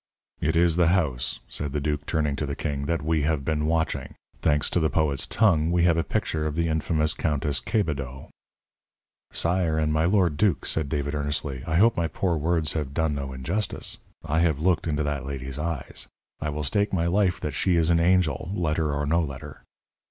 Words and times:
"It 0.39 0.55
is 0.55 0.77
the 0.77 0.87
house," 0.87 1.37
said 1.47 1.73
the 1.73 1.79
duke, 1.79 2.07
turning 2.07 2.35
to 2.37 2.47
the 2.47 2.55
king, 2.55 2.87
"that 2.87 3.03
we 3.03 3.21
have 3.21 3.45
been 3.45 3.67
watching. 3.67 4.15
Thanks 4.41 4.67
to 4.71 4.79
the 4.79 4.89
poet's 4.89 5.27
tongue, 5.27 5.69
we 5.69 5.83
have 5.83 5.95
a 5.95 6.03
picture 6.03 6.47
of 6.47 6.55
the 6.55 6.67
infamous 6.69 7.13
Countess 7.13 7.59
Quebedaux." 7.59 8.31
"Sire 9.31 9.77
and 9.77 9.93
my 9.93 10.05
lord 10.05 10.37
duke," 10.37 10.65
said 10.65 10.89
David, 10.89 11.13
earnestly, 11.13 11.63
"I 11.67 11.75
hope 11.75 11.97
my 11.97 12.07
poor 12.07 12.35
words 12.35 12.73
have 12.73 12.95
done 12.95 13.13
no 13.13 13.31
injustice. 13.31 13.99
I 14.25 14.39
have 14.39 14.57
looked 14.59 14.87
into 14.87 15.03
that 15.03 15.23
lady's 15.27 15.59
eyes. 15.59 16.07
I 16.39 16.49
will 16.49 16.63
stake 16.63 16.91
my 16.91 17.05
life 17.05 17.39
that 17.39 17.51
she 17.53 17.75
is 17.75 17.91
an 17.91 17.99
angel, 17.99 18.49
letter 18.55 18.91
or 18.91 19.05
no 19.05 19.21
letter." 19.21 19.61